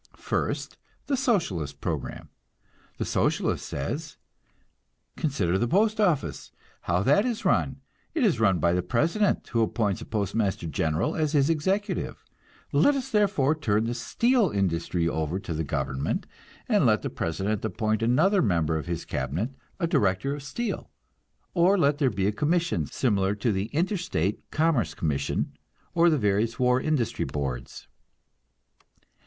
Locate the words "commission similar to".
22.31-23.51